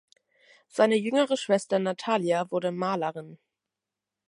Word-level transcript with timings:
Seine 0.67 0.95
jüngere 0.95 1.37
Schwester 1.37 1.77
Natalija 1.77 2.49
wurde 2.49 2.71
Malerin. 2.71 3.37